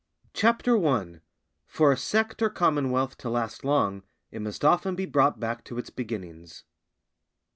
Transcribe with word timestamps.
CHAPTER 0.33 0.77
I.—_For 0.83 1.91
a 1.91 1.95
Sect 1.95 2.41
or 2.41 2.49
Commonwealth 2.49 3.15
to 3.19 3.29
last 3.29 3.63
long, 3.63 4.01
it 4.31 4.41
must 4.41 4.65
often 4.65 4.95
be 4.95 5.05
brought 5.05 5.39
back 5.39 5.63
to 5.65 5.77
its 5.77 5.91
Beginnings. 5.91 6.63